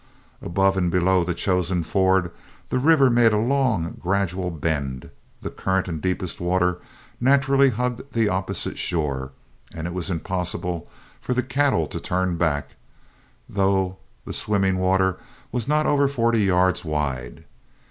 Above 0.41 0.77
and 0.77 0.89
below 0.89 1.23
the 1.23 1.31
chosen 1.35 1.83
ford, 1.83 2.31
the 2.69 2.79
river 2.79 3.07
made 3.11 3.33
a 3.33 3.37
long 3.37 3.95
gradual 4.01 4.49
bend, 4.49 5.11
the 5.43 5.51
current 5.51 5.87
and 5.87 6.01
deepest 6.01 6.41
water 6.41 6.79
naturally 7.19 7.69
hugged 7.69 8.11
the 8.13 8.27
opposite 8.27 8.79
shore, 8.79 9.31
and 9.75 9.85
it 9.85 9.93
was 9.93 10.09
impossible 10.09 10.89
for 11.19 11.35
the 11.35 11.43
cattle 11.43 11.85
to 11.85 11.99
turn 11.99 12.35
back, 12.35 12.77
though 13.47 13.97
the 14.25 14.33
swimming 14.33 14.79
water 14.79 15.19
was 15.51 15.67
not 15.67 15.85
over 15.85 16.07
forty 16.07 16.39
yards 16.41 16.83
wide. 16.83 17.43